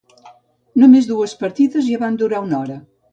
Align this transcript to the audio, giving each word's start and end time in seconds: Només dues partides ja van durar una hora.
Només 0.83 1.09
dues 1.11 1.35
partides 1.43 1.85
ja 1.91 1.99
van 2.05 2.17
durar 2.23 2.41
una 2.47 2.59
hora. 2.63 2.79